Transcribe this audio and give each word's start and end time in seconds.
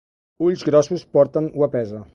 Ulls 0.45 0.63
grossos 0.71 1.05
porten 1.19 1.55
guapesa. 1.61 2.07